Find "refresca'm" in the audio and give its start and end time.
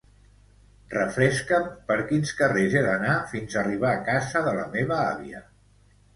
0.93-1.67